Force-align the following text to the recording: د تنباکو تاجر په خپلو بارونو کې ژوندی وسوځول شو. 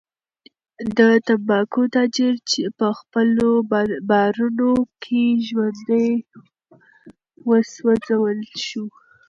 د 0.97 0.99
تنباکو 1.25 1.81
تاجر 1.95 2.33
په 2.79 2.87
خپلو 2.99 3.49
بارونو 4.09 4.71
کې 5.03 5.23
ژوندی 5.47 6.09
وسوځول 7.47 8.39
شو. 8.65 8.85